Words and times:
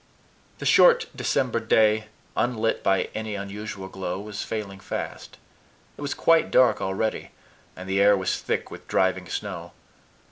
The 0.57 0.65
short 0.65 1.05
December 1.15 1.59
day, 1.59 2.07
unlit 2.35 2.81
by 2.81 3.09
any 3.13 3.35
sunset 3.35 3.91
glow, 3.91 4.19
was 4.19 4.41
failing 4.41 4.79
fast. 4.79 5.37
It 5.95 6.01
was 6.01 6.15
quite 6.15 6.49
dark 6.49 6.81
already, 6.81 7.29
and 7.75 7.87
the 7.87 8.01
air 8.01 8.17
was 8.17 8.39
thick 8.41 8.71
with 8.71 8.87
driving 8.87 9.29
snow. 9.29 9.73